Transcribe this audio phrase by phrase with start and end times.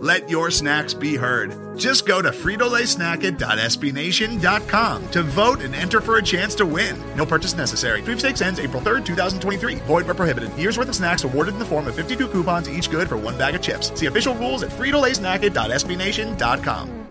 [0.00, 1.76] Let your snacks be heard.
[1.76, 6.96] Just go to fritolaysnacket.sbnation.com to vote and enter for a chance to win.
[7.16, 8.00] No purchase necessary.
[8.02, 9.74] Sweepstakes ends April 3rd, 2023.
[9.86, 10.56] Void where prohibited.
[10.56, 13.36] Year's worth of snacks awarded in the form of 52 coupons, each good for one
[13.36, 13.90] bag of chips.
[13.98, 17.08] See official rules at fritolaysnacket.sbnation.com.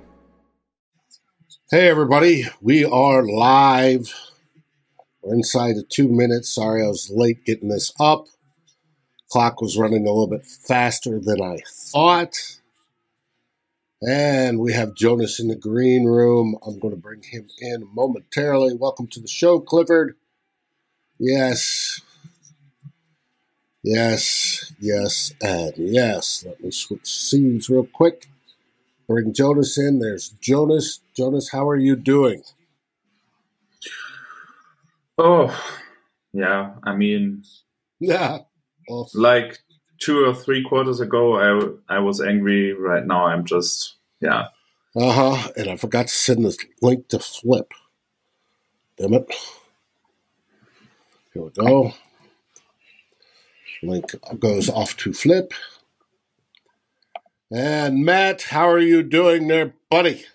[1.69, 2.45] Hey, everybody.
[2.61, 4.13] We are live.
[5.22, 6.55] We're inside of two minutes.
[6.55, 8.23] Sorry I was late getting this up.
[9.30, 11.58] Clock was running a little bit faster than I
[11.91, 12.33] thought.
[14.01, 16.58] And we have Jonas in the green room.
[16.66, 18.75] I'm going to bring him in momentarily.
[18.75, 20.16] Welcome to the show, Clifford.
[21.19, 22.02] Yes.
[23.83, 26.44] Yes, yes, and yes.
[26.45, 28.27] Let me switch scenes real quick.
[29.07, 30.00] Bring Jonas in.
[30.00, 31.00] There's Jonas.
[31.16, 32.44] Jonas, how are you doing?
[35.17, 35.57] Oh,
[36.33, 36.73] yeah.
[36.83, 37.44] I mean,
[38.00, 38.39] yeah.
[38.89, 39.22] Awesome.
[39.22, 39.59] Like
[40.00, 41.38] two or three quarters ago,
[41.90, 42.73] I, I was angry.
[42.73, 44.48] Right now, I'm just, yeah.
[44.95, 45.52] Uh huh.
[45.56, 47.72] And I forgot to send this link to Flip.
[48.98, 49.34] Damn it.
[51.34, 51.94] Here we go.
[53.84, 55.53] Link goes off to Flip.
[57.52, 60.25] And Matt, how are you doing there, buddy?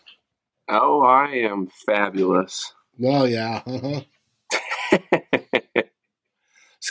[0.68, 2.72] Oh, I am fabulous.
[3.02, 3.62] Oh, yeah.
[4.94, 5.20] Uh-huh.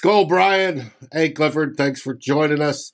[0.02, 0.92] Skull Brian.
[1.12, 2.92] Hey, Clifford, thanks for joining us.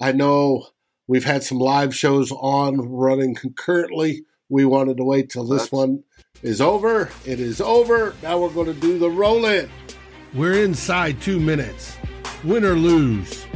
[0.00, 0.66] I know
[1.06, 4.24] we've had some live shows on running concurrently.
[4.48, 6.02] We wanted to wait till this one
[6.42, 7.10] is over.
[7.24, 8.16] It is over.
[8.24, 9.70] Now we're going to do the roll in.
[10.34, 11.96] We're inside two minutes.
[12.42, 13.46] Win or lose.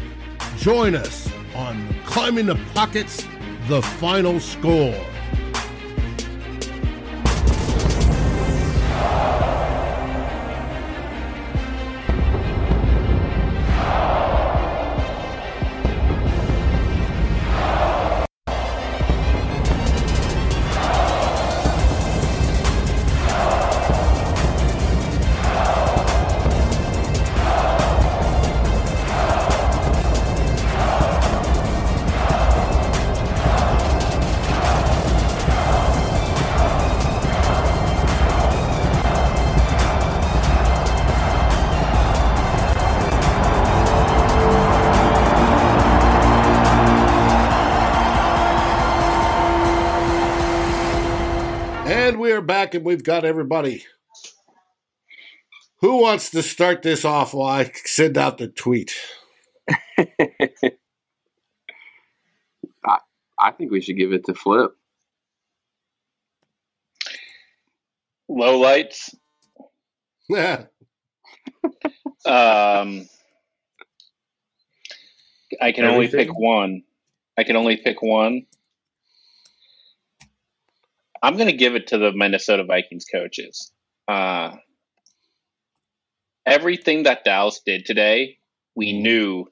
[0.58, 3.26] Join us on Climbing the Pocket's,
[3.66, 4.94] the final score.
[52.50, 53.84] Back and we've got everybody.
[55.82, 58.92] Who wants to start this off while I send out the tweet?
[59.96, 60.08] I,
[63.38, 64.72] I think we should give it to Flip.
[68.28, 69.14] Low lights.
[70.28, 70.64] Yeah.
[72.26, 73.06] um,
[75.60, 75.92] I can Everything.
[75.94, 76.82] only pick one.
[77.38, 78.46] I can only pick one.
[81.22, 83.72] I'm going to give it to the Minnesota Vikings coaches.
[84.08, 84.56] Uh,
[86.46, 88.38] everything that Dallas did today,
[88.74, 89.02] we mm-hmm.
[89.02, 89.46] knew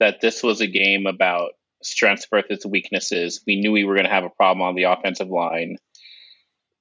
[0.00, 1.50] that this was a game about
[1.82, 3.42] strengths versus weaknesses.
[3.46, 5.76] We knew we were going to have a problem on the offensive line.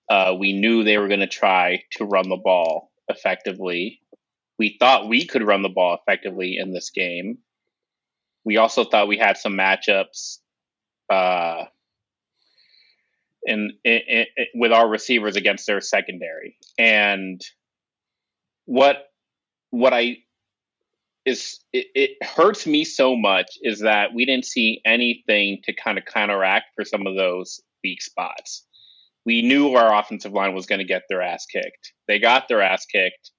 [0.10, 4.00] Uh, we knew they were going to try to run the ball effectively.
[4.58, 7.40] We thought we could run the ball effectively in this game.
[8.46, 10.38] We also thought we had some matchups
[11.10, 11.66] uh,
[13.48, 16.58] in, in, in, with our receivers against their secondary.
[16.78, 17.42] And
[18.66, 18.98] what
[19.72, 20.18] what I
[21.26, 25.98] is it, it, hurts me so much is that we didn't see anything to kind
[25.98, 28.66] of counteract for some of those weak spots.
[29.26, 31.92] We knew our offensive line was going to get their ass kicked.
[32.08, 33.32] They got their ass kicked.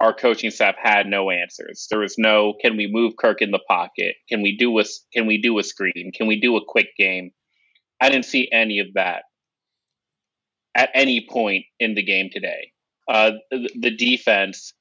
[0.00, 1.86] Our coaching staff had no answers.
[1.90, 4.16] There was no can we move Kirk in the pocket?
[4.28, 6.12] Can we do a can we do a screen?
[6.14, 7.30] Can we do a quick game?
[8.00, 9.22] I didn't see any of that
[10.74, 12.72] at any point in the game today.
[13.08, 14.74] Uh, the, the defense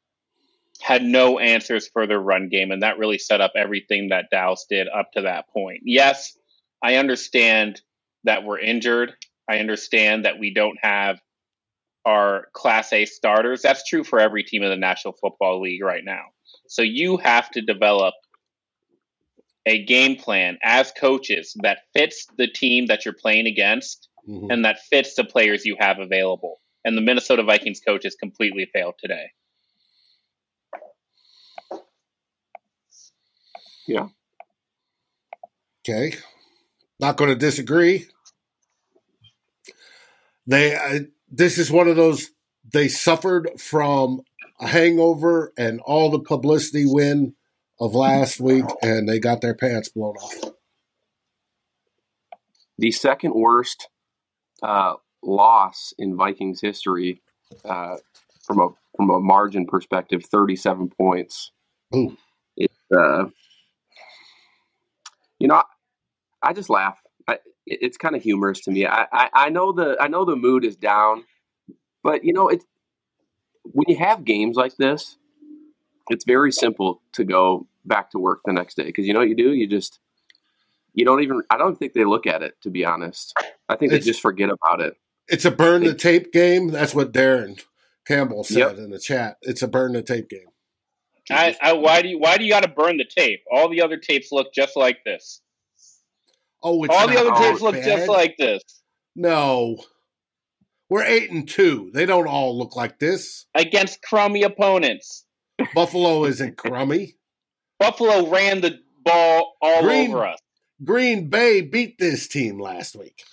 [0.81, 4.65] had no answers for their run game, and that really set up everything that Dallas
[4.69, 5.81] did up to that point.
[5.83, 6.37] Yes,
[6.83, 7.81] I understand
[8.25, 9.13] that we're injured.
[9.49, 11.19] I understand that we don't have
[12.05, 13.61] our Class A starters.
[13.61, 16.23] That's true for every team in the National Football League right now.
[16.67, 18.13] So you have to develop
[19.65, 24.51] a game plan as coaches that fits the team that you're playing against Mhm.
[24.51, 26.61] and that fits the players you have available.
[26.83, 29.31] And the Minnesota Vikings coaches completely failed today.
[33.87, 34.09] Yeah.
[35.87, 36.15] Okay,
[36.99, 38.07] not going to disagree.
[40.47, 42.31] They uh, this is one of those
[42.71, 44.21] they suffered from
[44.59, 47.35] a hangover and all the publicity win
[47.79, 50.51] of last week, and they got their pants blown off.
[52.77, 53.87] the second worst
[54.63, 54.93] uh,
[55.23, 57.21] loss in Vikings history
[57.63, 57.97] uh,
[58.45, 61.51] from a from a margin perspective, thirty seven points.
[61.95, 62.17] Ooh.
[62.57, 63.25] It's uh,
[65.39, 65.63] you know, I,
[66.41, 66.99] I just laugh.
[67.27, 67.33] I,
[67.65, 68.85] it- it's kind of humorous to me.
[68.85, 71.23] I, I I know the I know the mood is down,
[72.03, 72.65] but you know it's
[73.63, 75.17] when you have games like this,
[76.09, 79.29] it's very simple to go back to work the next day because you know what
[79.29, 79.99] you do you just
[80.93, 83.33] you don't even i don't think they look at it to be honest
[83.69, 84.95] i think It's- they just forget about it
[85.27, 86.67] It's a burn the tape game.
[86.69, 87.59] That's what Darren
[88.05, 88.77] Campbell said Yep.
[88.77, 89.37] in the chat.
[89.41, 90.49] It's a burn the tape game.
[91.31, 93.41] I, I, why do you why do you got to burn the tape?
[93.51, 95.41] All the other tapes look just like this.
[96.61, 97.85] Oh, it's All the other tapes that look bad.
[97.85, 98.61] just like this.
[99.15, 99.77] no.
[100.89, 101.89] We're eight and two.
[101.95, 103.47] They don't all look like this.
[103.55, 105.24] against crummy opponents.
[105.73, 107.15] Buffalo isn't crummy.
[107.79, 110.39] Buffalo ran the ball all Green- over us.
[110.83, 113.23] Green Bay beat this team last week.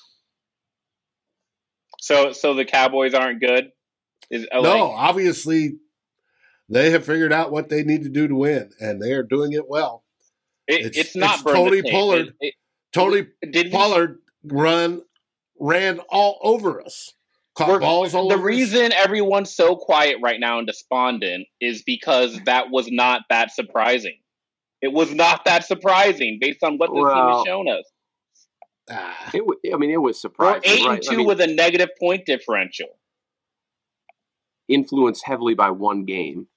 [2.01, 3.71] So so the Cowboys aren't good.
[4.31, 5.79] Is uh, no, obviously
[6.69, 9.53] they have figured out what they need to do to win, and they are doing
[9.53, 10.05] it well.
[10.67, 11.83] it, it's- it's, not it's Tony.
[11.83, 12.35] Pollard.
[12.41, 12.55] It-
[12.93, 13.27] Tony
[13.71, 15.03] Pollard run
[15.59, 17.15] ran all over us.
[17.55, 18.57] Caught We're- balls all the over us.
[18.57, 24.17] reason everyone's so quiet right now and despondent is because that was not that surprising.
[24.81, 27.85] It was not that surprising based on what this team has shown us.
[28.91, 30.63] Ah, it wa- i mean it was surprising.
[30.65, 30.99] We're surprising eight right?
[30.99, 32.89] and I two mean, with a negative point differential.
[34.69, 36.49] influenced heavily by one game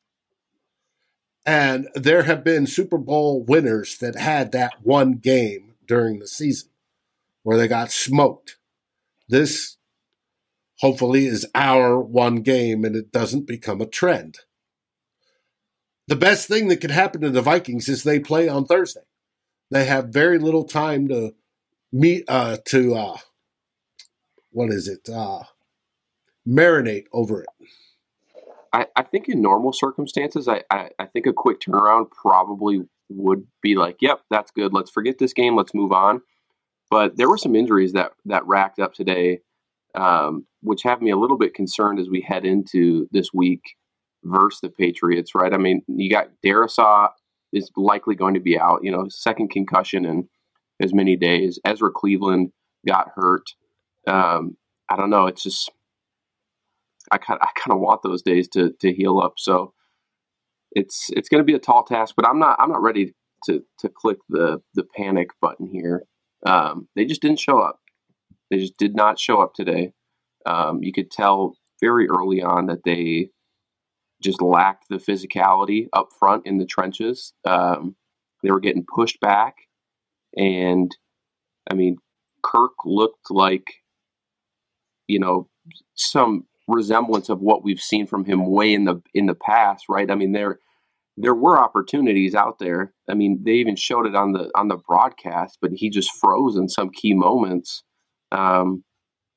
[1.46, 6.70] and there have been Super Bowl winners that had that one game during the season
[7.44, 8.58] where they got smoked.
[9.30, 9.78] This
[10.80, 14.40] hopefully is our one game and it doesn't become a trend.
[16.08, 19.02] The best thing that could happen to the Vikings is they play on Thursday.
[19.72, 21.34] They have very little time to
[21.92, 23.18] meet uh to uh
[24.52, 25.10] what is it?
[25.10, 25.44] Uh
[26.48, 27.48] marinate over it.
[28.76, 33.48] I, I think in normal circumstances, I, I, I think a quick turnaround probably would
[33.62, 34.74] be like, yep, that's good.
[34.74, 35.56] Let's forget this game.
[35.56, 36.22] Let's move on.
[36.92, 39.40] But there were some injuries that, that racked up today,
[39.96, 43.62] um, which have me a little bit concerned as we head into this week
[44.24, 45.54] versus the Patriots, right?
[45.54, 47.10] I mean, you got Darrisaw
[47.54, 50.28] is likely going to be out, you know, second concussion in
[50.82, 51.60] as many days.
[51.66, 52.52] Ezra Cleveland
[52.88, 53.44] got hurt.
[54.08, 54.58] Um,
[54.90, 55.28] I don't know.
[55.28, 55.72] It's just
[57.12, 59.34] I kind I kind of want those days to to heal up.
[59.38, 59.74] So
[60.72, 63.14] it's it's going to be a tall task, but I'm not I'm not ready
[63.46, 66.04] to to click the the panic button here.
[66.46, 67.80] Um, they just didn't show up.
[68.50, 69.94] They just did not show up today.
[70.46, 73.30] Um, you could tell very early on that they
[74.22, 77.34] just lacked the physicality up front in the trenches.
[77.46, 77.96] Um,
[78.44, 79.56] they were getting pushed back,
[80.38, 80.96] and
[81.70, 81.98] I mean,
[82.44, 83.66] Kirk looked like
[85.08, 85.50] you know
[85.96, 90.10] some resemblance of what we've seen from him way in the in the past, right?
[90.10, 90.60] I mean, there
[91.18, 92.94] there were opportunities out there.
[93.10, 96.58] I mean, they even showed it on the on the broadcast, but he just froze
[96.58, 97.84] in some key moments.
[98.32, 98.84] Um,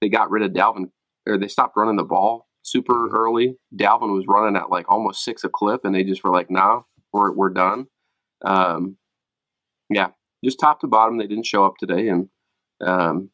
[0.00, 0.90] they got rid of Dalvin,
[1.26, 3.56] or they stopped running the ball super early.
[3.74, 6.82] Dalvin was running at like almost six a clip, and they just were like, "Nah,
[7.12, 7.86] we're we're done."
[8.44, 8.96] Um,
[9.90, 10.08] yeah,
[10.44, 12.28] just top to bottom, they didn't show up today, and
[12.80, 13.30] um,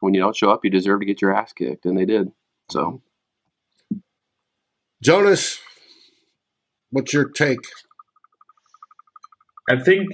[0.00, 2.30] when you don't show up, you deserve to get your ass kicked, and they did.
[2.70, 3.02] So
[5.02, 5.58] Jonas,
[6.90, 7.58] what's your take?
[9.68, 10.08] I think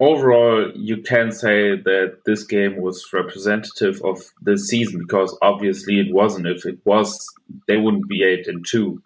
[0.00, 6.12] overall you can say that this game was representative of the season because obviously it
[6.12, 6.46] wasn't.
[6.46, 7.18] If it was,
[7.66, 9.02] they wouldn't be eight and two.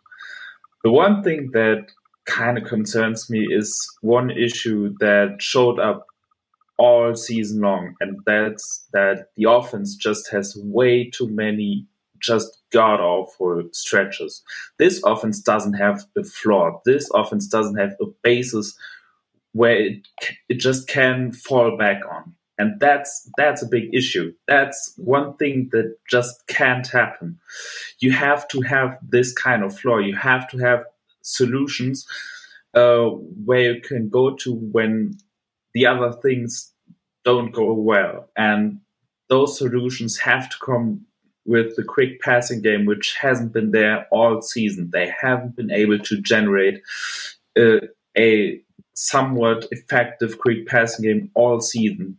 [0.85, 1.87] The one thing that
[2.25, 6.07] kind of concerns me is one issue that showed up
[6.79, 11.87] all season long, and that's that the offense just has way too many
[12.21, 14.43] just god awful stretches.
[14.79, 16.81] This offense doesn't have a floor.
[16.85, 18.77] This offense doesn't have a basis
[19.53, 20.09] where it
[20.49, 22.35] it just can fall back on.
[22.59, 24.33] And that's that's a big issue.
[24.47, 27.39] That's one thing that just can't happen.
[28.01, 30.01] You have to have this kind of floor.
[30.01, 30.85] You have to have
[31.23, 32.07] solutions
[32.75, 33.07] uh,
[33.45, 35.17] where you can go to when
[35.75, 36.73] the other things
[37.25, 38.29] don't go well.
[38.37, 38.81] And
[39.29, 41.07] those solutions have to come
[41.45, 44.91] with the quick passing game, which hasn't been there all season.
[44.93, 46.83] They haven't been able to generate
[47.59, 48.61] uh, a
[48.95, 52.19] somewhat effective quick passing game all season.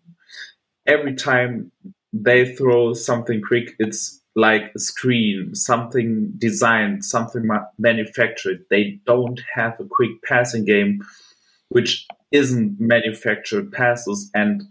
[0.86, 1.72] Every time
[2.12, 8.66] they throw something quick, it's like a screen, something designed, something manufactured.
[8.70, 11.02] They don't have a quick passing game,
[11.70, 14.64] which isn't manufactured passes, and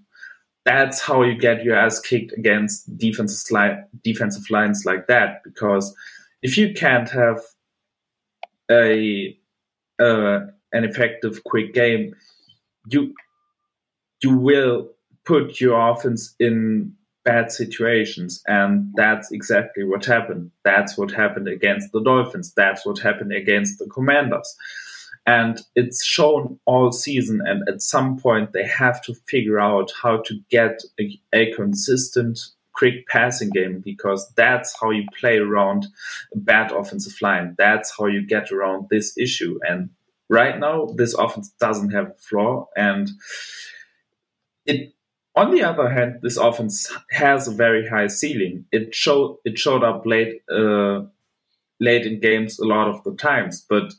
[0.65, 5.43] that's how you get your ass kicked against defensive li- defensive lines like that.
[5.45, 5.95] Because
[6.43, 7.41] if you can't have
[8.71, 9.37] a
[10.01, 10.41] uh,
[10.73, 12.15] an effective quick game,
[12.89, 13.15] you
[14.23, 14.89] you will
[15.25, 18.43] put your offense in bad situations.
[18.47, 20.51] And that's exactly what happened.
[20.65, 22.53] That's what happened against the Dolphins.
[22.57, 24.57] That's what happened against the Commanders.
[25.25, 27.41] And it's shown all season.
[27.47, 32.41] And at some point, they have to figure out how to get a, a consistent,
[32.75, 35.87] quick passing game because that's how you play around
[36.35, 37.55] a bad offensive line.
[37.57, 39.61] That's how you get around this issue.
[39.69, 39.91] And
[40.33, 42.67] right now, this offense doesn't have a flaw.
[42.75, 43.11] And
[44.65, 44.95] it
[45.35, 48.65] on the other hand, this offense has a very high ceiling.
[48.73, 51.03] It showed it showed up late uh,
[51.81, 53.95] late in games a lot of the times, but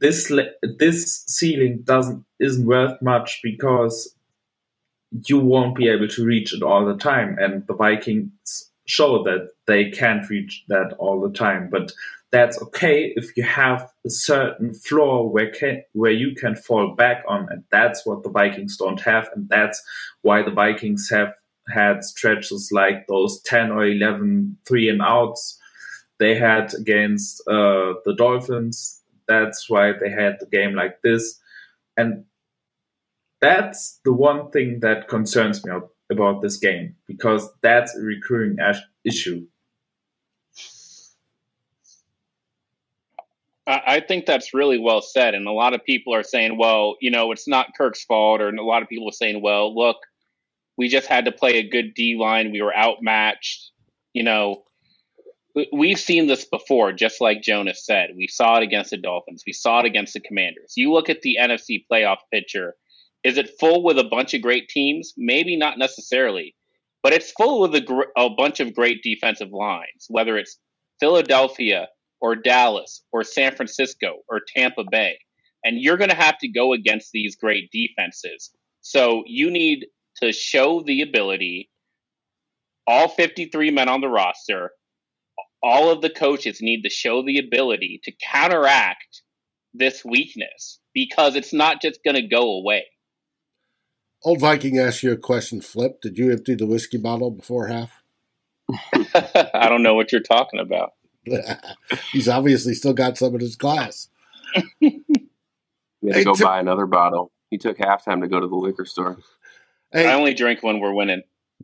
[0.00, 0.32] this
[0.78, 4.14] this ceiling doesn't isn't worth much because
[5.26, 9.50] you won't be able to reach it all the time, and the Vikings show that
[9.66, 11.68] they can't reach that all the time.
[11.70, 11.92] But
[12.30, 17.24] that's okay if you have a certain floor where can, where you can fall back
[17.28, 19.82] on, and that's what the Vikings don't have, and that's
[20.22, 21.32] why the Vikings have
[21.68, 25.58] had stretches like those 10 or 11 three and outs
[26.18, 29.02] they had against uh, the Dolphins.
[29.28, 31.38] That's why they had the game like this,
[31.96, 32.24] and
[33.40, 35.72] that's the one thing that concerns me
[36.10, 38.56] about this game because that's a recurring
[39.04, 39.46] issue
[43.70, 45.34] I think that's really well said.
[45.34, 48.40] And a lot of people are saying, well, you know, it's not Kirk's fault.
[48.40, 49.98] Or a lot of people are saying, well, look,
[50.78, 52.50] we just had to play a good D line.
[52.50, 53.70] We were outmatched.
[54.14, 54.62] You know,
[55.72, 58.10] we've seen this before, just like Jonas said.
[58.16, 60.74] We saw it against the Dolphins, we saw it against the Commanders.
[60.76, 62.74] You look at the NFC playoff picture.
[63.24, 65.12] Is it full with a bunch of great teams?
[65.16, 66.54] Maybe not necessarily,
[67.02, 70.58] but it's full with a, gr- a bunch of great defensive lines, whether it's
[71.00, 71.88] Philadelphia,
[72.20, 75.18] or Dallas or San Francisco or Tampa Bay.
[75.64, 78.50] And you're going to have to go against these great defenses.
[78.80, 79.86] So you need
[80.22, 81.70] to show the ability,
[82.86, 84.70] all 53 men on the roster,
[85.62, 89.22] all of the coaches need to show the ability to counteract
[89.74, 92.86] this weakness because it's not just going to go away.
[94.24, 96.00] Old Viking asked you a question, Flip.
[96.00, 98.02] Did you empty the whiskey bottle before half?
[98.94, 100.92] I don't know what you're talking about.
[102.12, 104.08] He's obviously still got some in his glass.
[104.80, 105.02] he
[106.06, 107.32] had to go to, buy another bottle.
[107.50, 109.18] He took halftime to go to the liquor store.
[109.92, 111.22] Hey, I only drink when we're winning.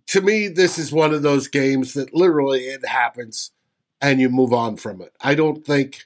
[0.08, 3.52] To me, this is one of those games that literally it happens
[4.00, 5.12] and you move on from it.
[5.20, 6.04] I don't think.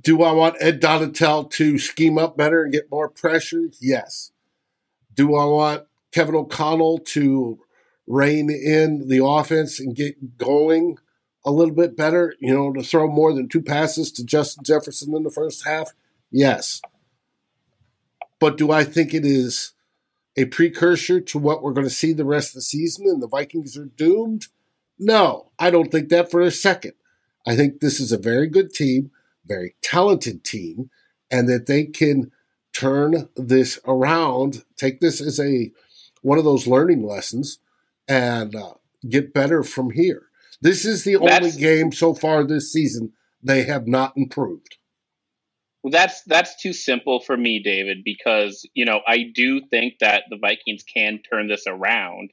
[0.00, 3.70] Do I want Ed Donatell to scheme up better and get more pressure?
[3.80, 4.30] Yes.
[5.14, 7.58] Do I want Kevin O'Connell to
[8.06, 10.98] rein in the offense and get going?
[11.44, 15.14] A little bit better, you know, to throw more than two passes to Justin Jefferson
[15.14, 15.92] in the first half?
[16.30, 16.80] Yes.
[18.38, 19.72] But do I think it is
[20.36, 23.28] a precursor to what we're going to see the rest of the season and the
[23.28, 24.46] Vikings are doomed?
[24.98, 26.92] No, I don't think that for a second.
[27.46, 29.10] I think this is a very good team,
[29.46, 30.90] very talented team,
[31.30, 32.30] and that they can
[32.72, 35.72] turn this around, take this as a
[36.22, 37.58] one of those learning lessons,
[38.06, 38.74] and uh,
[39.08, 40.29] get better from here.
[40.62, 43.12] This is the that's, only game so far this season
[43.42, 44.76] they have not improved.
[45.82, 50.36] That's that's too simple for me, David, because you know I do think that the
[50.36, 52.30] Vikings can turn this around,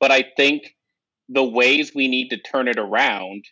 [0.00, 0.74] but I think
[1.28, 3.44] the ways we need to turn it around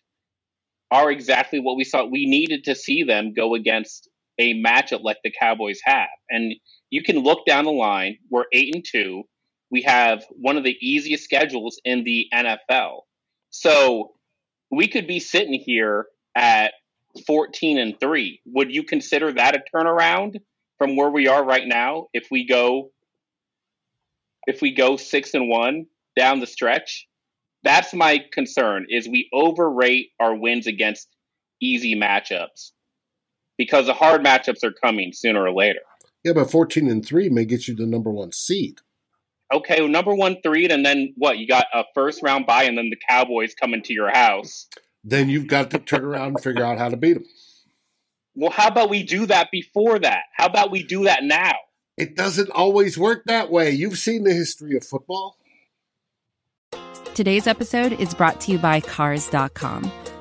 [0.90, 2.06] are exactly what we saw.
[2.06, 4.08] We needed to see them go against
[4.38, 6.54] a matchup like the Cowboys have, and
[6.88, 8.16] you can look down the line.
[8.30, 9.24] We're eight and two.
[9.70, 13.00] We have one of the easiest schedules in the NFL.
[13.58, 14.12] So
[14.70, 16.74] we could be sitting here at
[17.26, 18.40] 14 and 3.
[18.46, 20.40] Would you consider that a turnaround
[20.76, 22.90] from where we are right now if we go
[24.46, 25.86] if we go 6 and 1
[26.16, 27.08] down the stretch?
[27.62, 31.08] That's my concern is we overrate our wins against
[31.60, 32.72] easy matchups.
[33.58, 35.80] because the hard matchups are coming sooner or later.
[36.22, 38.80] Yeah, but 14 and 3 may get you the number one seed.
[39.52, 41.38] Okay, well, number one three, and then what?
[41.38, 44.66] You got a first round bye, and then the Cowboys coming to your house.
[45.04, 47.24] Then you've got to turn around and figure out how to beat them.
[48.34, 50.24] Well, how about we do that before that?
[50.36, 51.54] How about we do that now?
[51.96, 53.70] It doesn't always work that way.
[53.70, 55.38] You've seen the history of football.
[57.14, 59.90] Today's episode is brought to you by Cars.com.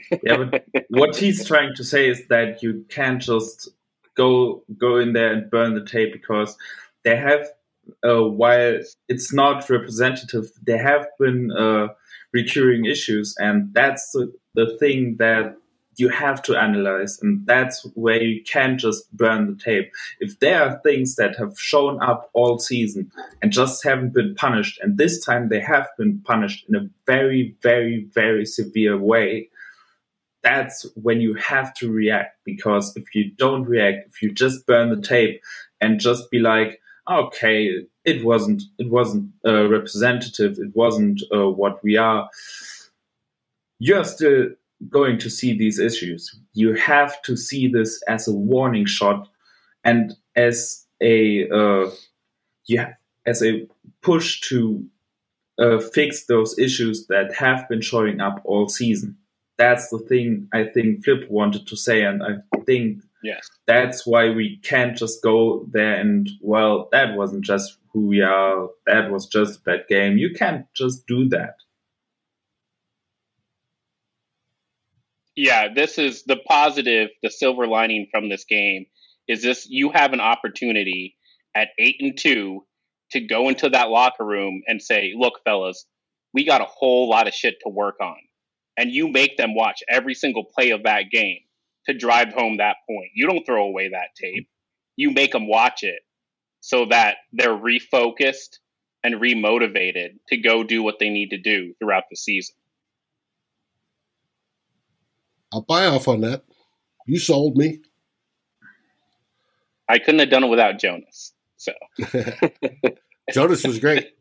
[0.22, 3.68] yeah, but what he's trying to say is that you can't just
[4.16, 6.56] go go in there and burn the tape because
[7.04, 7.48] they have,
[8.04, 11.88] uh, while it's not representative, there have been uh,
[12.32, 15.56] recurring issues, and that's the, the thing that
[15.96, 19.90] you have to analyze, and that's where you can't just burn the tape.
[20.20, 23.10] If there are things that have shown up all season
[23.42, 27.54] and just haven't been punished, and this time they have been punished in a very,
[27.62, 29.50] very, very severe way,
[30.42, 34.90] that's when you have to react because if you don't react if you just burn
[34.90, 35.40] the tape
[35.80, 36.80] and just be like
[37.10, 42.28] okay it wasn't it wasn't uh, representative it wasn't uh, what we are
[43.78, 44.48] you're still
[44.88, 46.38] going to see these issues.
[46.54, 49.28] You have to see this as a warning shot
[49.84, 51.90] and as a uh,
[53.26, 53.66] as a
[54.00, 54.84] push to
[55.58, 59.16] uh, fix those issues that have been showing up all season
[59.62, 63.48] that's the thing I think Flip wanted to say, and I think yes.
[63.64, 68.68] that's why we can't just go there and well, that wasn't just who we are.
[68.86, 70.18] That was just a bad game.
[70.18, 71.54] You can't just do that.
[75.36, 78.86] Yeah, this is the positive, the silver lining from this game
[79.28, 81.16] is this you have an opportunity
[81.54, 82.66] at eight and two
[83.12, 85.86] to go into that locker room and say, look, fellas,
[86.34, 88.16] we got a whole lot of shit to work on
[88.76, 91.40] and you make them watch every single play of that game
[91.86, 93.10] to drive home that point.
[93.14, 94.48] You don't throw away that tape.
[94.96, 96.00] You make them watch it
[96.60, 98.58] so that they're refocused
[99.04, 102.54] and remotivated to go do what they need to do throughout the season.
[105.52, 106.44] I'll buy off on that.
[107.06, 107.80] You sold me.
[109.88, 111.34] I couldn't have done it without Jonas.
[111.56, 111.72] So
[113.32, 114.14] Jonas was great.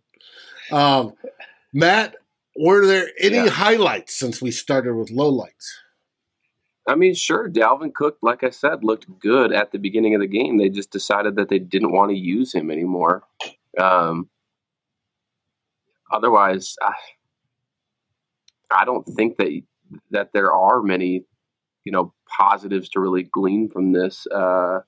[0.72, 1.14] Um,
[1.74, 2.16] Matt,
[2.56, 3.50] were there any yeah.
[3.50, 5.70] highlights since we started with lowlights?
[6.88, 7.50] I mean, sure.
[7.50, 10.58] Dalvin Cook, like I said, looked good at the beginning of the game.
[10.58, 13.24] They just decided that they didn't want to use him anymore.
[13.80, 14.30] Um,
[16.12, 16.94] otherwise, I,
[18.72, 19.62] I don't think that
[20.10, 21.26] that there are many,
[21.84, 24.26] you know, positives to really glean from this.
[24.28, 24.80] Uh,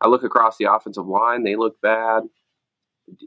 [0.00, 2.22] I look across the offensive line; they look bad.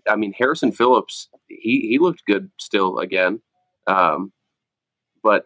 [0.07, 3.41] I mean, Harrison Phillips, he he looked good still again.
[3.89, 4.31] Um,
[5.23, 5.45] but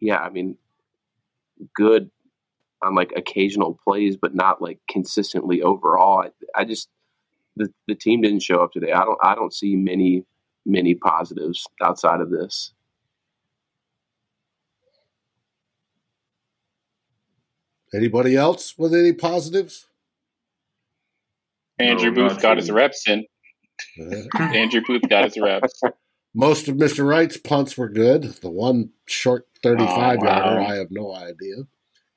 [0.00, 0.56] yeah, I mean,
[1.74, 2.10] good
[2.82, 6.22] on like occasional plays, but not like consistently overall.
[6.22, 6.88] I, I just
[7.56, 8.92] the the team didn't show up today.
[8.92, 10.24] I don't I don't see many
[10.66, 12.72] many positives outside of this.
[17.92, 19.86] Anybody else with any positives?
[21.80, 23.24] Andrew no, Booth got his reps in.
[24.38, 25.80] Andrew Booth got his reps.
[26.34, 27.06] Most of Mr.
[27.06, 28.22] Wright's punts were good.
[28.22, 30.44] The one short 35 oh, wow.
[30.44, 31.56] yarder, I have no idea.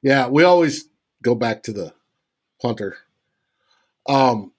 [0.01, 0.89] Yeah, we always
[1.23, 1.93] go back to the
[2.61, 2.97] punter.
[4.07, 4.51] Um,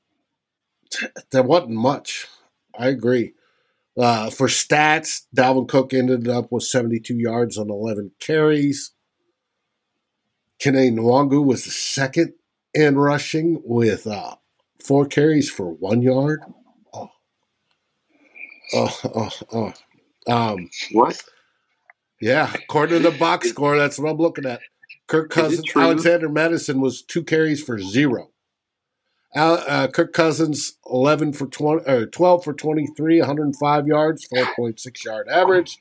[1.30, 2.26] there wasn't much.
[2.76, 3.34] I agree.
[3.96, 8.90] Uh, for stats, Dalvin Cook ended up with 72 yards on 11 carries.
[10.58, 12.32] Kene Nwangwu was the second
[12.72, 14.36] in rushing with uh,
[14.82, 16.42] four carries for one yard.
[18.74, 19.72] Oh, oh, oh.
[20.32, 21.22] Um, what?
[22.20, 24.60] Yeah, according to the box score, that's what I'm looking at.
[25.06, 28.30] Kirk Cousins, Alexander Mattison was two carries for zero.
[29.34, 35.78] Uh, Kirk Cousins, 11 for 20, or 12 for 23, 105 yards, 4.6 yard average.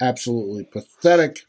[0.00, 1.46] Absolutely pathetic.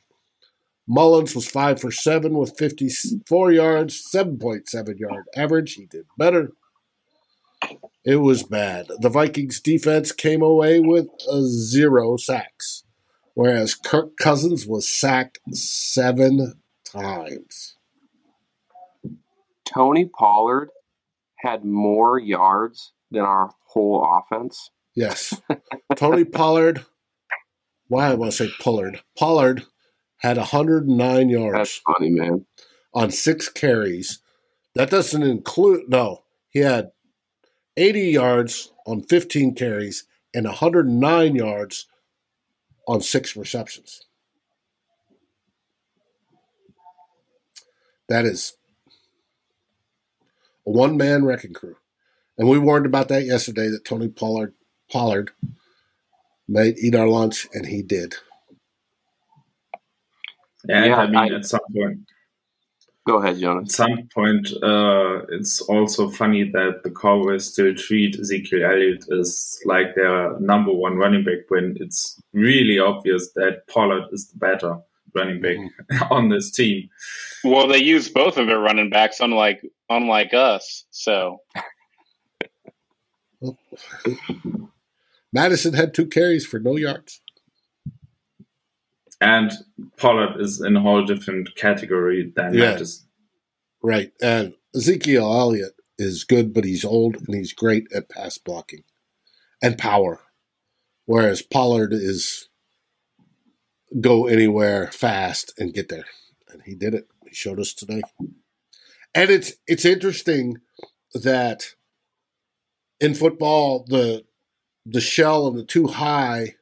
[0.88, 5.74] Mullens was 5 for 7 with 54 yards, 7.7 yard average.
[5.76, 6.52] He did better.
[8.04, 8.88] It was bad.
[9.00, 12.84] The Vikings defense came away with a zero sacks.
[13.34, 17.78] whereas Kirk Cousins was sacked seven times.
[19.66, 20.70] Tony Pollard
[21.40, 24.70] had more yards than our whole offense.
[24.96, 25.40] Yes.
[25.96, 26.86] Tony Pollard,
[27.88, 29.02] why I want to say Pollard.
[29.18, 29.64] Pollard
[30.18, 31.58] had 109 yards.
[31.58, 32.46] That's funny, man.
[32.94, 34.20] On six carries.
[34.76, 36.92] That doesn't include, no, he had
[37.78, 41.88] 80 yards on 15 carries and 109 yards
[42.88, 44.06] on six receptions.
[48.10, 48.58] That is
[50.68, 51.78] a one man wrecking crew.
[52.38, 54.54] And we warned about that yesterday that Tony Pollard
[54.92, 55.32] Pollard
[56.48, 58.16] might eat our lunch, and he did.
[60.68, 62.00] And yeah, I mean, I, at some point.
[63.08, 63.80] Go ahead, Jonas.
[63.80, 69.60] At some point, uh, it's also funny that the Cowboys still treat Ezekiel Elliott as
[69.66, 74.78] like their number one running back when it's really obvious that Pollard is the better
[75.16, 76.14] running back mm-hmm.
[76.14, 76.90] on this team.
[77.44, 80.86] Well, they use both of their running backs, unlike unlike us.
[80.92, 81.40] So
[85.34, 87.21] Mattison had two carries for no yards.
[89.22, 89.52] And
[89.98, 92.72] Pollard is in a whole different category than yeah.
[92.72, 93.08] Mattison.
[93.84, 94.12] Right.
[94.22, 98.84] And Ezekiel Elliott is good, but he's old and he's great at pass blocking
[99.62, 100.22] and power.
[101.06, 102.50] Whereas Pollard is
[104.00, 106.06] go anywhere fast and get there.
[106.50, 107.08] And he did it.
[107.28, 108.02] He showed us today.
[109.14, 110.58] And it's it's interesting
[111.14, 111.76] that
[113.00, 114.24] in football the
[114.86, 116.56] the shell and the two high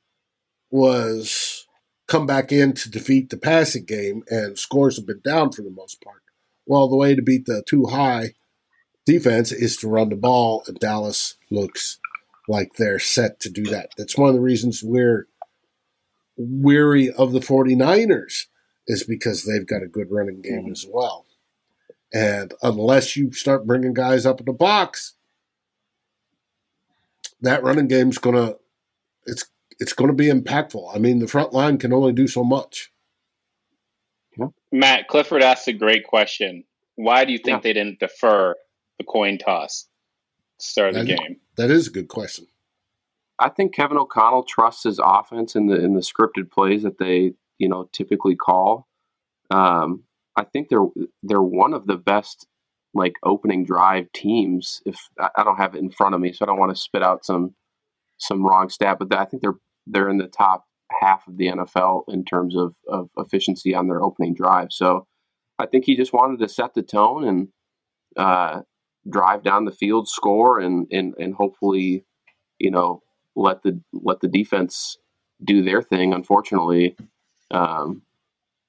[0.71, 1.58] was
[2.09, 5.69] come back in to defeat the passing game, and scores have been down for the
[5.69, 6.23] most part.
[6.65, 8.33] Well, the way to beat the two high
[9.05, 11.99] defense is to run the ball, and Dallas looks
[12.47, 13.91] like they're set to do that.
[13.97, 15.27] That's one of the reasons we're
[16.35, 18.45] weary of the 49ers
[18.87, 20.71] is because they've got a good running game mm-hmm.
[20.71, 21.25] as well.
[22.11, 25.13] And unless you start bringing guys up in the box,
[27.41, 28.55] that running game's gonna
[29.25, 29.45] it's
[29.79, 30.93] it's gonna be impactful.
[30.93, 32.91] I mean, the front line can only do so much.
[34.71, 36.63] Matt Clifford asked a great question.
[36.95, 37.59] Why do you think yeah.
[37.61, 38.55] they didn't defer
[38.97, 39.87] the coin toss
[40.59, 41.37] to start that, the game?
[41.55, 42.47] That is a good question.
[43.39, 47.33] I think Kevin O'Connell trusts his offense in the in the scripted plays that they
[47.57, 48.87] you know typically call.
[49.49, 50.03] Um,
[50.35, 50.87] I think they're
[51.23, 52.45] they're one of the best
[52.93, 54.81] like opening drive teams.
[54.85, 57.03] If I don't have it in front of me, so I don't want to spit
[57.03, 57.55] out some
[58.17, 60.65] some wrong stat, but I think they're they're in the top
[61.01, 64.69] half of the NFL in terms of, of efficiency on their opening drive.
[64.71, 65.05] So
[65.57, 67.47] I think he just wanted to set the tone and
[68.17, 68.61] uh,
[69.09, 72.05] drive down the field, score, and and and hopefully,
[72.57, 73.01] you know,
[73.35, 74.97] let the let the defense
[75.43, 76.13] do their thing.
[76.13, 76.95] Unfortunately,
[77.51, 78.03] um,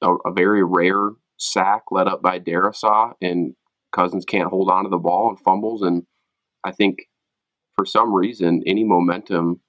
[0.03, 3.55] a, a, very rare sack led up by Darrisaw, and
[3.93, 5.83] Cousins can't hold on to the ball and fumbles.
[5.83, 6.05] And
[6.65, 7.09] I think
[7.77, 9.61] for some reason, any momentum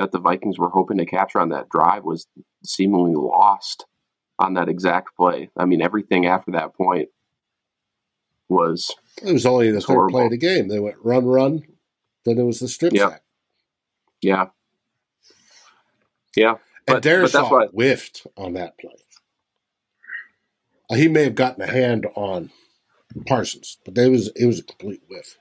[0.00, 2.26] that the Vikings were hoping to capture on that drive was
[2.64, 3.84] seemingly lost
[4.38, 5.50] on that exact play.
[5.58, 7.10] I mean, everything after that point
[8.48, 8.94] was.
[9.22, 10.68] It was only the third play of the game.
[10.68, 11.64] They went run, run.
[12.24, 13.10] Then it was the strip yep.
[13.10, 13.22] sack.
[14.22, 14.46] Yeah.
[16.34, 16.56] Yeah.
[16.86, 18.96] But, and but whiffed on that play.
[20.96, 22.50] He may have gotten a hand on
[23.26, 25.36] Parsons, but it was it was a complete whiff.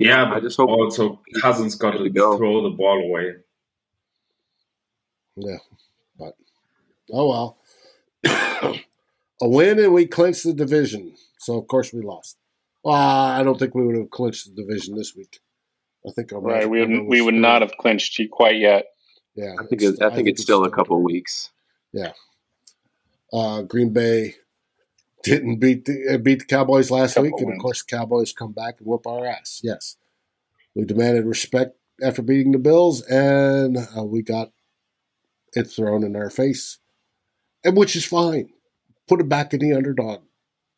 [0.00, 2.38] Yeah, I just hope also Cousins got to go.
[2.38, 3.34] throw the ball away.
[5.36, 5.58] Yeah,
[6.18, 6.34] but
[7.12, 7.58] oh well.
[9.42, 11.14] a win and we clinched the division.
[11.38, 12.38] So of course we lost.
[12.82, 15.40] Well, I don't think we would have clinched the division this week.
[16.08, 16.68] I think our right.
[16.68, 18.86] We would we would not have clinched quite yet.
[19.34, 21.50] Yeah, I think it, I, think I think it's, it's still a couple weeks.
[21.92, 22.12] Yeah.
[23.30, 24.36] Uh, Green Bay
[25.22, 28.52] didn't beat the uh, beat the Cowboys last week, and of course the Cowboys come
[28.52, 29.60] back and whoop our ass.
[29.62, 29.96] Yes,
[30.74, 34.52] we demanded respect after beating the Bills, and uh, we got
[35.54, 36.78] it thrown in our face,
[37.64, 38.50] and which is fine.
[39.08, 40.20] Put it back in the underdog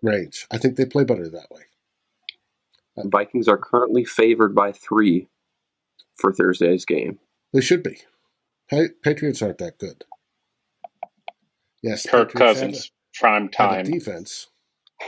[0.02, 0.46] range.
[0.50, 1.62] I think they play better that way.
[2.96, 5.28] The Vikings are currently favored by three
[6.16, 7.18] for Thursday's game.
[7.52, 7.98] They should be.
[9.02, 10.04] Patriots aren't that good.
[11.82, 14.48] Yes, Kirk Patriots Cousins prime time defense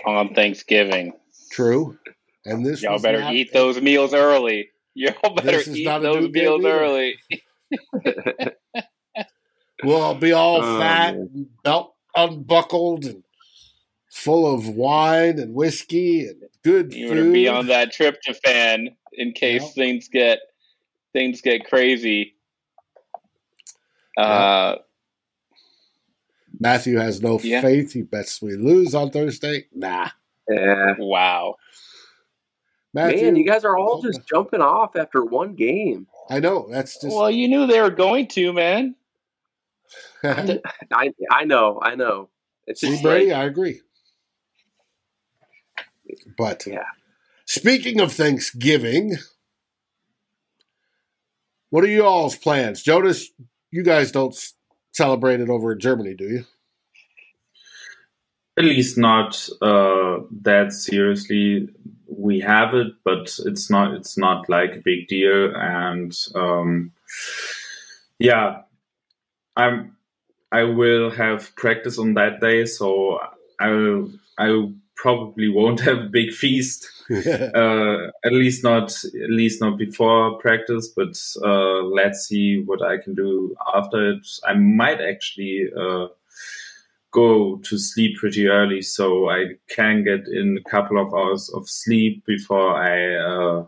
[0.07, 1.13] on Thanksgiving.
[1.51, 1.99] True,
[2.45, 4.71] and this y'all better eat those meals early.
[4.97, 7.17] Y'all better eat those meals early.
[9.83, 13.25] we'll be all oh, fat, and belt unbuckled, and
[14.15, 17.33] full of wine and whiskey and good you food.
[17.33, 19.73] be on that tryptophan in case yep.
[19.73, 20.39] things get
[21.13, 22.37] things get crazy.
[24.17, 24.77] Uh,
[26.65, 27.61] Matthew has no Yeah.
[27.61, 27.93] faith.
[27.93, 29.67] He bets we lose on Thursday.
[29.75, 30.09] Nah.
[30.49, 30.95] Yeah.
[30.99, 31.57] wow.
[32.95, 36.07] Matthew, Man, you guys are all oh, just jumping off after one game.
[36.31, 36.67] I know.
[36.71, 37.15] That's just.
[37.15, 38.95] Well, you knew they were going to, man.
[40.25, 42.31] I I know, I know.
[42.67, 43.83] It's See, just Brady, like, I agree.
[46.39, 46.87] But yeah.
[47.45, 49.17] speaking of Thanksgiving,
[51.69, 52.83] what are you all's plans?
[52.83, 53.29] Jonas,
[53.71, 54.35] you guys don't
[54.93, 56.45] celebrate it over in Germany, do you?
[58.57, 61.69] At least not uh, that seriously.
[62.07, 63.95] We have it, but it's not.
[63.95, 65.53] It's not like a big deal.
[65.57, 66.93] And um,
[68.19, 68.63] yeah,
[69.57, 69.97] I'm.
[70.53, 73.19] I will have practice on that day, so
[73.59, 74.11] I'll.
[74.39, 76.89] I probably won't have a big feast.
[77.11, 78.91] uh, at least not
[79.23, 81.15] at least not before practice but
[81.45, 86.07] uh, let's see what i can do after it i might actually uh,
[87.15, 91.69] go to sleep pretty early so i can get in a couple of hours of
[91.69, 93.65] sleep before i uh,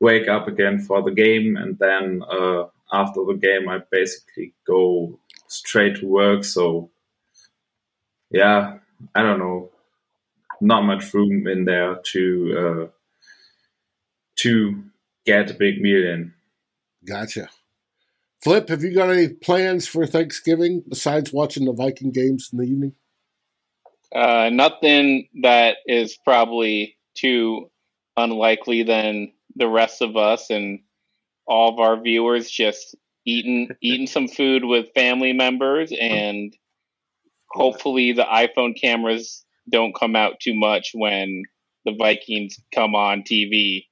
[0.00, 5.18] wake up again for the game and then uh, after the game i basically go
[5.48, 6.88] straight to work so
[8.30, 8.78] yeah
[9.14, 9.70] i don't know
[10.60, 12.24] not much room in there to
[12.58, 12.86] uh,
[14.36, 14.84] to
[15.24, 16.32] get a big meal in.
[17.06, 17.48] Gotcha.
[18.42, 22.66] Flip, have you got any plans for Thanksgiving besides watching the Viking games in the
[22.66, 22.92] evening?
[24.14, 27.70] Uh, nothing that is probably too
[28.16, 30.80] unlikely than the rest of us and
[31.46, 32.94] all of our viewers just
[33.26, 36.56] eating eating some food with family members and
[37.50, 41.42] hopefully the iPhone cameras don't come out too much when
[41.84, 43.84] the Vikings come on TV.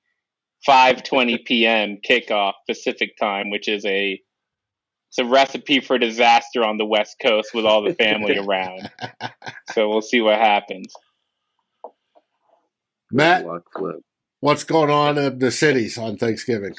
[0.66, 1.98] 5:20 p.m.
[2.08, 4.20] kickoff Pacific time, which is a
[5.16, 8.90] it's a recipe for disaster on the West Coast with all the family around.
[9.72, 10.92] So we'll see what happens.
[13.10, 13.96] Matt, Good luck, Flip.
[14.40, 16.74] what's going on in the cities on Thanksgiving?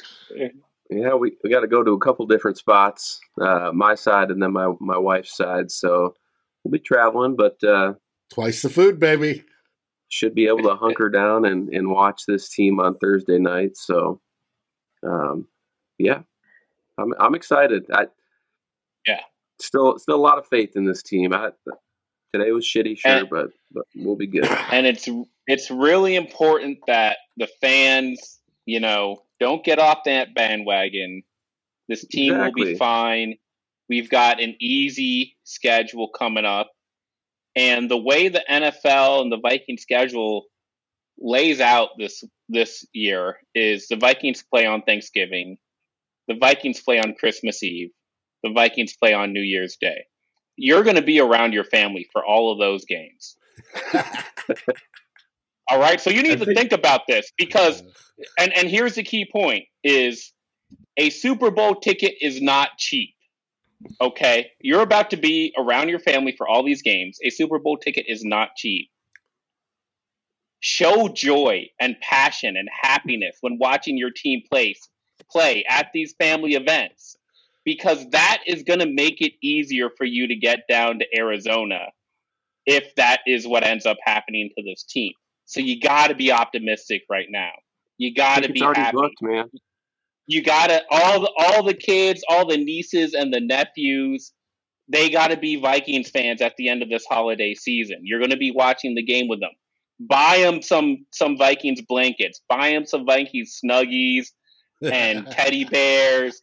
[0.90, 4.40] Yeah, we, we got to go to a couple different spots, uh, my side and
[4.42, 5.70] then my, my wife's side.
[5.70, 6.14] So
[6.62, 7.94] we'll be traveling, but uh,
[8.30, 9.44] Twice the food, baby.
[10.08, 13.76] should be able to hunker down and, and watch this team on Thursday night.
[13.76, 14.20] So,
[15.02, 15.46] um,
[15.98, 16.20] yeah,
[16.98, 17.86] I'm I'm excited.
[17.92, 18.06] I
[19.06, 19.20] Yeah.
[19.60, 21.32] still still a lot of faith in this team.
[21.32, 21.50] I,
[22.32, 24.44] today was shitty, sure, And- but but we'll be good.
[24.72, 25.08] and it's
[25.46, 31.22] it's really important that the fans, you know, don't get off that bandwagon.
[31.88, 33.36] This team will be fine.
[33.88, 36.70] We've got an easy schedule coming up.
[37.56, 40.44] And the way the NFL and the Viking schedule
[41.18, 45.56] lays out this this year is the Vikings play on Thanksgiving,
[46.28, 47.90] the Vikings play on Christmas Eve,
[48.42, 50.04] the Vikings play on New Year's Day.
[50.56, 53.36] You're going to be around your family for all of those games.
[55.70, 57.82] All right, so you need I to think- think about this because
[58.38, 60.32] and and here's the key point is
[60.96, 63.14] a Super Bowl ticket is not cheap.
[64.00, 64.50] Okay?
[64.60, 67.18] You're about to be around your family for all these games.
[67.22, 68.90] A Super Bowl ticket is not cheap.
[70.60, 74.74] Show joy and passion and happiness when watching your team play
[75.30, 77.16] play at these family events
[77.68, 81.80] because that is going to make it easier for you to get down to Arizona
[82.64, 85.12] if that is what ends up happening to this team.
[85.44, 87.50] So you got to be optimistic right now.
[87.98, 88.96] You got to be happy.
[88.96, 89.50] booked, man.
[90.26, 94.32] You got to all the all the kids, all the nieces and the nephews.
[94.88, 97.98] They got to be Vikings fans at the end of this holiday season.
[98.02, 99.52] You're going to be watching the game with them.
[100.00, 102.40] Buy them some some Vikings blankets.
[102.48, 104.28] Buy them some Vikings snuggies
[104.82, 106.42] and teddy bears.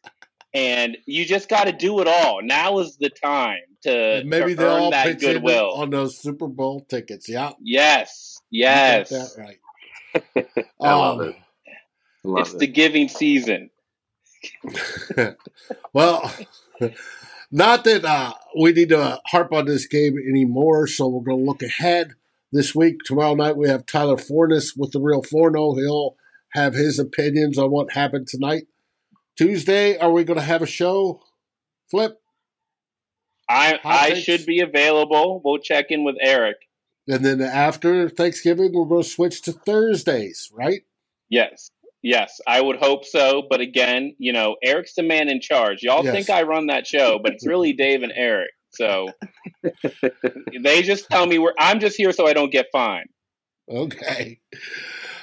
[0.56, 2.42] And you just got to do it all.
[2.42, 5.74] Now is the time to, Maybe to they'll earn all that goodwill.
[5.74, 7.28] on those Super Bowl tickets.
[7.28, 7.52] Yeah.
[7.62, 9.10] yes, yes.
[9.10, 10.46] that right.
[10.82, 11.36] I love Um, it.
[12.24, 12.60] Love It's it.
[12.60, 13.70] the giving season.
[15.94, 16.32] well,
[17.52, 21.46] not that uh, we need to harp on this game anymore, so we're going to
[21.46, 22.14] look ahead
[22.52, 23.00] this week.
[23.06, 25.76] Tomorrow night, we have Tyler Forness with the Real Forno.
[25.76, 26.16] He'll
[26.54, 28.68] have his opinions on what happened tonight.
[29.38, 31.22] Tuesday, are we going to have a show?
[31.90, 32.20] Flip?
[33.50, 35.42] I I should be available.
[35.44, 36.58] We'll check in with Eric.
[37.08, 40.82] And then after Thanksgiving, we're going to switch to Thursdays, right?
[41.30, 41.70] Yes.
[42.02, 43.44] Yes, I would hope so.
[43.50, 45.82] But again, you know, Eric's the man in charge.
[45.82, 46.14] Y'all Yes.
[46.14, 48.52] think I run that show, but it's really Dave and Eric.
[48.70, 49.08] So
[50.64, 53.10] they just tell me we're I'm just here so I don't get fined.
[53.70, 54.40] Okay.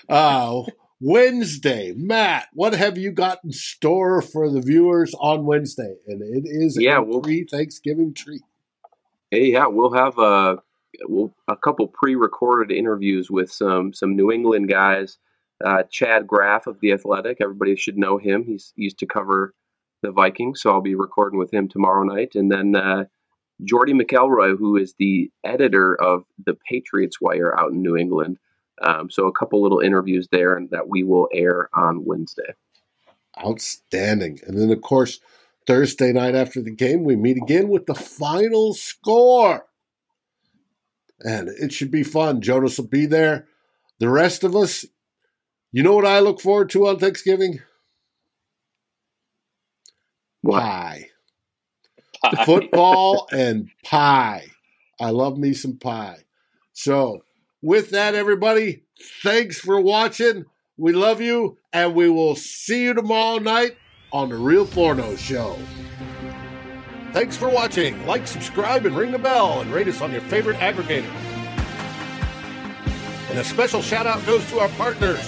[0.08, 0.62] Uh,
[1.02, 1.92] Wednesday.
[1.96, 5.96] Matt, what have you got in store for the viewers on Wednesday?
[6.06, 8.42] And it is Yeah, a we'll- pre-Thanksgiving treat.
[9.30, 10.58] Hey, yeah, we'll have a
[11.08, 15.18] we'll, a couple pre-recorded interviews with some some New England guys.
[15.64, 18.44] Uh, Chad Graff of the Athletic, everybody should know him.
[18.44, 19.54] He's he used to cover
[20.02, 22.34] the Vikings, so I'll be recording with him tomorrow night.
[22.34, 23.04] And then uh,
[23.64, 28.38] Jordy McElroy, who is the editor of the Patriots Wire out in New England.
[28.80, 32.54] Um, so a couple little interviews there, and that we will air on Wednesday.
[33.44, 34.40] Outstanding.
[34.46, 35.20] And then, of course,
[35.66, 39.66] Thursday night after the game, we meet again with the final score.
[41.20, 42.40] And it should be fun.
[42.40, 43.46] Jonas will be there.
[44.00, 44.84] The rest of us,
[45.70, 47.60] you know what I look forward to on Thanksgiving?
[50.40, 50.60] What?
[50.60, 51.08] Pie.
[52.44, 54.46] Football and pie.
[55.00, 56.24] I love me some pie.
[56.72, 57.24] So,
[57.62, 58.82] with that, everybody,
[59.22, 60.44] thanks for watching.
[60.76, 63.76] We love you, and we will see you tomorrow night
[64.12, 65.56] on The Real Forno Show.
[67.12, 68.04] Thanks for watching.
[68.06, 71.08] Like, subscribe, and ring the bell, and rate us on your favorite aggregator.
[73.30, 75.26] And a special shout out goes to our partners,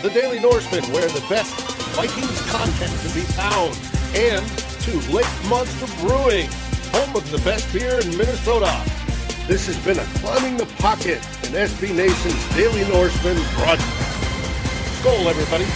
[0.00, 1.54] the Daily Norseman, where the best
[1.94, 3.78] Vikings content can be found,
[4.16, 4.46] and
[4.84, 6.48] to Lake Monster Brewing,
[6.92, 9.03] home of the best beer in Minnesota.
[9.46, 15.02] This has been a Climbing the Pocket and SB Nation's Daily Norseman broadcast.
[15.02, 15.66] Skol, everybody.